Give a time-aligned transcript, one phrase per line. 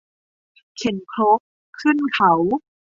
[0.77, 1.39] เข็นครก
[1.79, 2.33] ขึ้นเขา